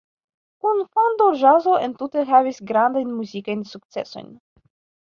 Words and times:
Kunfando-ĵazo 0.65 1.77
entute 1.89 2.25
havis 2.33 2.65
grandajn 2.73 3.15
muzikajn 3.21 3.65
sukcesojn. 3.77 4.37